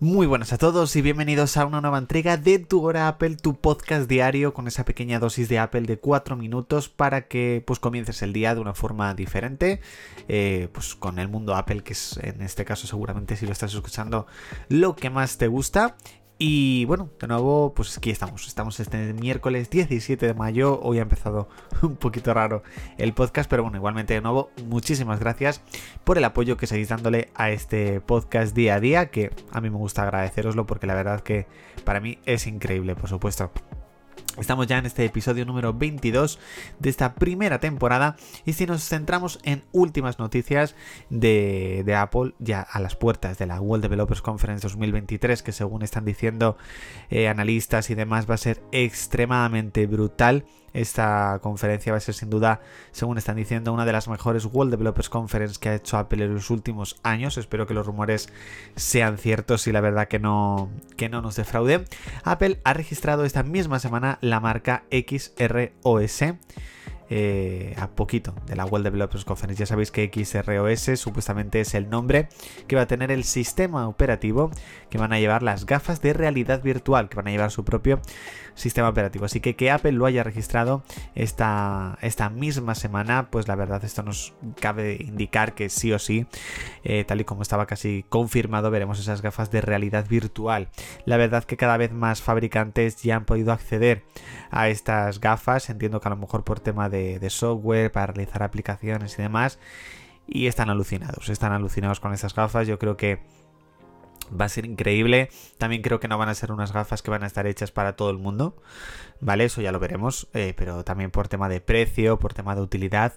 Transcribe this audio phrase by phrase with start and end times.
[0.00, 3.56] Muy buenas a todos y bienvenidos a una nueva entrega de Tu Hora Apple, tu
[3.56, 8.22] podcast diario con esa pequeña dosis de Apple de 4 minutos para que pues comiences
[8.22, 9.80] el día de una forma diferente,
[10.28, 13.74] eh, pues con el mundo Apple que es en este caso seguramente si lo estás
[13.74, 14.28] escuchando
[14.68, 15.96] lo que más te gusta
[16.40, 18.46] y bueno, de nuevo, pues aquí estamos.
[18.46, 20.80] Estamos este miércoles 17 de mayo.
[20.80, 21.48] Hoy ha empezado
[21.82, 22.62] un poquito raro
[22.96, 25.60] el podcast, pero bueno, igualmente de nuevo, muchísimas gracias
[26.04, 29.68] por el apoyo que seguís dándole a este podcast día a día, que a mí
[29.68, 31.46] me gusta agradeceroslo porque la verdad que
[31.84, 33.50] para mí es increíble, por supuesto.
[34.40, 36.38] Estamos ya en este episodio número 22
[36.78, 40.76] de esta primera temporada y si nos centramos en últimas noticias
[41.10, 46.04] de, Apple ya a las puertas de la World Developers Conference 2023 que según están
[46.04, 46.56] diciendo
[47.10, 52.30] eh, analistas y demás va a ser extremadamente brutal esta conferencia va a ser sin
[52.30, 52.60] duda,
[52.92, 56.34] según están diciendo, una de las mejores World Developers Conference que ha hecho Apple en
[56.34, 57.38] los últimos años.
[57.38, 58.28] Espero que los rumores
[58.76, 61.84] sean ciertos y la verdad que no, que no nos defraude.
[62.22, 66.22] Apple ha registrado esta misma semana la marca XROS
[67.10, 69.58] eh, a poquito de la World Developers Conference.
[69.58, 72.28] Ya sabéis que XROS supuestamente es el nombre
[72.66, 74.50] que va a tener el sistema operativo
[74.90, 78.00] que van a llevar las gafas de realidad virtual, que van a llevar su propio
[78.54, 79.24] sistema operativo.
[79.24, 80.82] Así que que Apple lo haya registrado
[81.14, 86.26] esta, esta misma semana, pues la verdad esto nos cabe indicar que sí o sí,
[86.84, 90.68] eh, tal y como estaba casi confirmado, veremos esas gafas de realidad virtual.
[91.04, 94.04] La verdad que cada vez más fabricantes ya han podido acceder
[94.50, 98.42] a estas gafas, entiendo que a lo mejor por tema de de, software para realizar
[98.42, 99.58] aplicaciones y demás.
[100.26, 102.66] Y están alucinados, están alucinados con estas gafas.
[102.66, 103.20] Yo creo que
[104.38, 105.30] va a ser increíble.
[105.56, 107.96] También creo que no van a ser unas gafas que van a estar hechas para
[107.96, 108.54] todo el mundo.
[109.20, 109.44] ¿Vale?
[109.44, 110.28] Eso ya lo veremos.
[110.34, 113.14] Eh, pero también por tema de precio, por tema de utilidad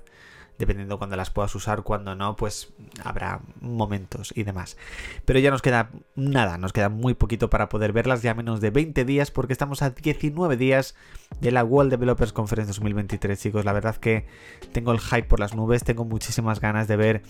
[0.57, 4.77] dependiendo cuando las puedas usar, cuando no, pues habrá momentos y demás.
[5.25, 8.69] Pero ya nos queda nada, nos queda muy poquito para poder verlas, ya menos de
[8.69, 10.95] 20 días, porque estamos a 19 días
[11.39, 13.65] de la World Developers Conference 2023, chicos.
[13.65, 14.27] La verdad que
[14.71, 17.23] tengo el hype por las nubes, tengo muchísimas ganas de ver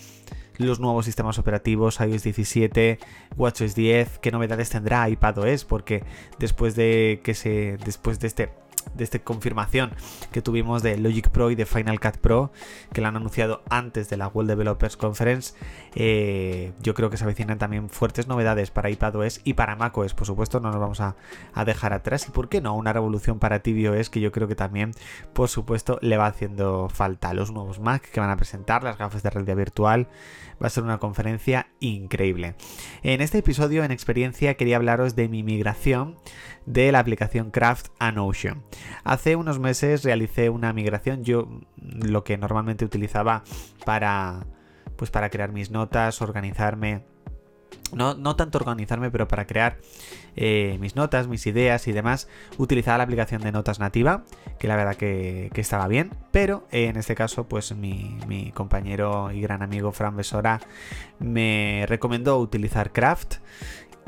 [0.58, 3.00] los nuevos sistemas operativos, iOS 17,
[3.38, 6.04] WatchOS 10, qué novedades tendrá iPadOS, porque
[6.40, 8.50] después de que se después de este
[8.96, 9.92] de esta confirmación
[10.32, 12.52] que tuvimos de Logic Pro y de Final Cut Pro,
[12.94, 15.54] que lo han anunciado antes de la World Developers Conference.
[15.96, 20.28] Eh, yo creo que se avecinan también fuertes novedades para iPadOS y para macOS, por
[20.28, 21.16] supuesto, no nos vamos a,
[21.66, 22.28] dejar atrás.
[22.28, 24.92] Y por qué no, una revolución para tvOS que yo creo que también,
[25.34, 27.34] por supuesto, le va haciendo falta.
[27.34, 30.08] Los nuevos Mac que van a presentar, las gafas de realidad virtual,
[30.62, 32.56] va a ser una conferencia increíble.
[33.04, 36.18] En este episodio, en experiencia, quería hablaros de mi migración
[36.66, 38.64] de la aplicación Craft a Notion.
[39.04, 43.44] Hace unos meses realicé una migración, yo lo que normalmente utilizaba
[43.86, 44.46] para
[44.96, 47.04] pues para crear mis notas, organizarme
[47.94, 49.78] no, no, tanto organizarme, pero para crear
[50.36, 54.24] eh, mis notas, mis ideas y demás, utilizaba la aplicación de notas nativa,
[54.60, 59.42] que la verdad que, estaba bien, pero eh, en este caso, pues mi, compañero y
[59.42, 60.62] gran amigo Fran Besora
[61.20, 63.36] me recomendó utilizar Craft.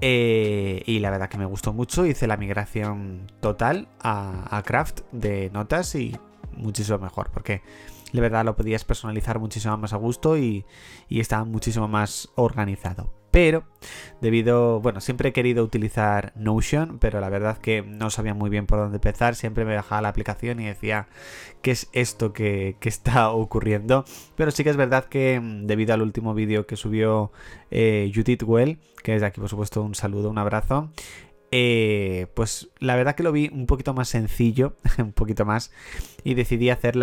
[0.02, 5.50] Eh, y la verdad que me gustó mucho, hice la migración total a, Craft de
[5.52, 6.18] notas y
[6.58, 7.62] muchísimo mejor, porque
[8.12, 10.66] de verdad lo podías personalizar muchísimo más a gusto y,
[11.08, 13.14] y estaba muchísimo más organizado.
[13.31, 13.64] Pero
[14.23, 18.66] debido, bueno, siempre he querido utilizar Notion, pero la verdad que no sabía muy bien
[18.66, 21.07] por dónde empezar, siempre me bajaba la aplicación y decía,
[21.61, 24.06] ¿qué es esto que, está ocurriendo?
[24.38, 27.33] Pero sí que es verdad que mm, debido al último vídeo que subió
[27.69, 30.89] eh, Judith Well, que desde aquí por supuesto un saludo, un abrazo,
[31.56, 35.69] eh, pues la verdad que lo vi un poquito más sencillo, un poquito más,
[36.24, 36.96] y decidí hacer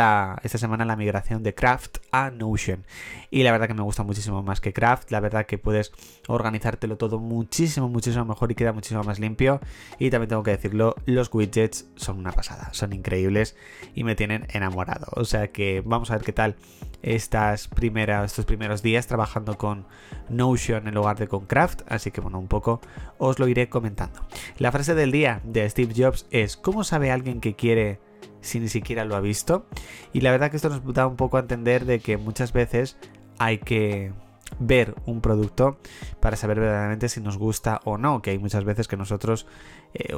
[0.43, 2.85] esta semana la migración de Craft a Notion.
[3.31, 5.93] Y la verdad que me gusta muchísimo más que Craft, la verdad que puedes
[6.27, 9.61] organizártelo todo muchísimo, muchísimo mejor y queda muchísimo más limpio.
[10.01, 13.55] Y también tengo que decirlo, los widgets son una pasada, son increíbles
[13.95, 15.07] y me tienen enamorado.
[15.13, 16.57] O sea que vamos a ver qué tal
[17.03, 19.87] estas primeras, estos primeros días trabajando con
[20.29, 21.83] Notion en lugar de con Craft.
[21.89, 22.81] Así que bueno, un poco
[23.19, 24.21] os lo iré comentando.
[24.59, 28.01] La frase del día de Steve Jobs es, ¿cómo sabe alguien que quiere
[28.41, 29.67] si ni siquiera lo ha visto?
[30.13, 32.97] Y la verdad que esto nos da un poco a entender de que muchas veces
[33.39, 34.13] hay que
[34.59, 35.79] ver un producto
[36.21, 39.47] para saber verdaderamente si nos gusta o no, que hay muchas veces que nosotros...
[39.95, 40.15] Eh,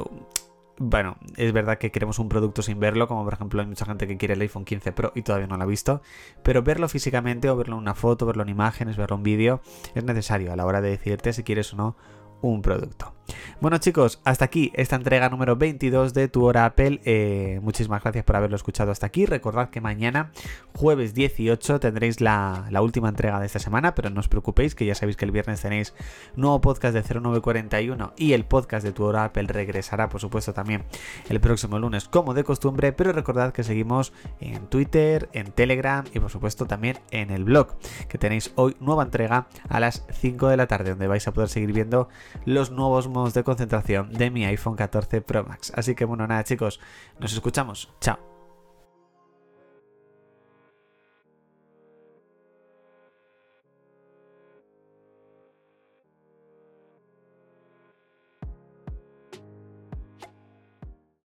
[0.77, 4.07] bueno, es verdad que queremos un producto sin verlo, como por ejemplo hay mucha gente
[4.07, 6.01] que quiere el iPhone 15 Pro y todavía no lo ha visto,
[6.41, 9.61] pero verlo físicamente o verlo en una foto, verlo en imágenes, verlo en vídeo,
[9.93, 11.95] es necesario a la hora de decidirte si quieres o no
[12.41, 13.13] un producto.
[13.61, 16.99] Bueno chicos, hasta aquí esta entrega número 22 de Tu Hora Apple.
[17.05, 19.25] Eh, muchísimas gracias por haberlo escuchado hasta aquí.
[19.25, 20.31] Recordad que mañana,
[20.75, 24.95] jueves 18, tendréis la, última entrega de esta semana, pero no os preocupéis que ya
[24.95, 25.93] sabéis que el viernes tenéis
[26.35, 30.83] nuevo podcast de 0941 y el podcast de Tu Hora Apple regresará por supuesto también
[31.29, 34.11] el próximo lunes como de costumbre, pero recordad que seguimos
[34.41, 37.77] en Twitter, en Telegram y por supuesto también en el blog,
[38.09, 41.47] que tenéis hoy nueva entrega a las 5 de la tarde, donde vais a poder
[41.47, 42.09] seguir viendo
[42.45, 45.71] los nuevos modos de concentración de mi iPhone 14 Pro Max.
[45.75, 46.79] Así que bueno, nada chicos,
[47.19, 47.89] nos escuchamos.
[48.01, 48.32] Chao.